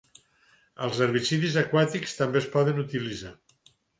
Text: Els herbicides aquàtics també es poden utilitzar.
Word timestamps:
Els 0.85 1.01
herbicides 1.07 1.59
aquàtics 1.61 2.17
també 2.23 2.41
es 2.43 2.49
poden 2.57 2.83
utilitzar. 2.87 3.33